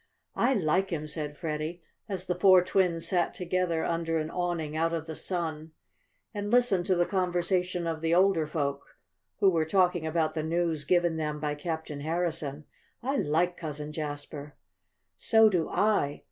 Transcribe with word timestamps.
"I 0.35 0.55
like 0.55 0.89
him," 0.89 1.05
said 1.05 1.37
Freddie, 1.37 1.83
as 2.09 2.25
the 2.25 2.33
four 2.33 2.63
twins 2.63 3.07
sat 3.07 3.35
together 3.35 3.85
under 3.85 4.17
an 4.17 4.31
awning 4.31 4.75
out 4.75 4.93
of 4.93 5.05
the 5.05 5.13
sun, 5.13 5.73
and 6.33 6.49
listened 6.49 6.87
to 6.87 6.95
the 6.95 7.05
conversation 7.05 7.85
of 7.85 8.01
the 8.01 8.15
older 8.15 8.47
folk, 8.47 8.97
who 9.41 9.51
were 9.51 9.63
talking 9.63 10.07
about 10.07 10.33
the 10.33 10.41
news 10.41 10.85
given 10.85 11.17
them 11.17 11.39
by 11.39 11.53
Captain 11.53 11.99
Harrison. 11.99 12.65
"I 13.03 13.17
like 13.17 13.55
Cousin 13.57 13.91
Jasper!" 13.91 14.55
"So 15.17 15.49
do 15.49 15.69
I. 15.69 16.19